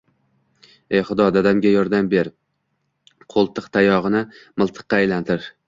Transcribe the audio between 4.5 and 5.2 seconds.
miltiqqa